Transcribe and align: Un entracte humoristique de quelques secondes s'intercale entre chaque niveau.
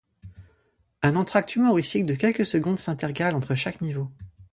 Un 1.03 1.15
entracte 1.15 1.55
humoristique 1.57 2.07
de 2.07 2.15
quelques 2.15 2.43
secondes 2.43 2.79
s'intercale 2.79 3.35
entre 3.35 3.53
chaque 3.53 3.81
niveau. 3.81 4.09